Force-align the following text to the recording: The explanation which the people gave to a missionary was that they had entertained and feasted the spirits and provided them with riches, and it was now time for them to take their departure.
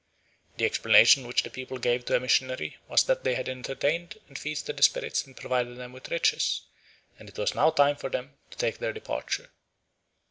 The 0.57 0.65
explanation 0.65 1.27
which 1.27 1.43
the 1.43 1.51
people 1.51 1.77
gave 1.77 2.05
to 2.05 2.15
a 2.15 2.19
missionary 2.19 2.77
was 2.87 3.03
that 3.03 3.23
they 3.23 3.35
had 3.35 3.47
entertained 3.47 4.17
and 4.27 4.35
feasted 4.35 4.77
the 4.77 4.81
spirits 4.81 5.27
and 5.27 5.37
provided 5.37 5.77
them 5.77 5.93
with 5.93 6.09
riches, 6.09 6.61
and 7.19 7.29
it 7.29 7.37
was 7.37 7.53
now 7.53 7.69
time 7.69 7.97
for 7.97 8.09
them 8.09 8.33
to 8.49 8.57
take 8.57 8.79
their 8.79 8.93
departure. 8.93 9.51